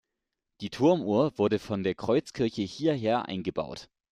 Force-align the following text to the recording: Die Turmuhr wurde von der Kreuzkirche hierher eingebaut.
Die 0.61 0.71
Turmuhr 0.71 1.37
wurde 1.37 1.59
von 1.59 1.83
der 1.83 1.93
Kreuzkirche 1.93 2.63
hierher 2.63 3.25
eingebaut. 3.25 3.87